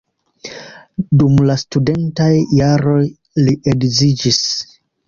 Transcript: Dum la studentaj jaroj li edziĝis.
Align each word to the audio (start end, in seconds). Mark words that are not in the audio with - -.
Dum 1.23 1.35
la 1.49 1.57
studentaj 1.65 2.31
jaroj 2.63 2.99
li 3.47 3.57
edziĝis. 3.75 4.43